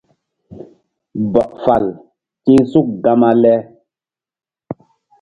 Bol 1.33 1.51
fal 1.63 1.85
ti̧h 2.43 2.63
suk 2.71 2.87
gama 3.03 3.31
le. 3.41 3.55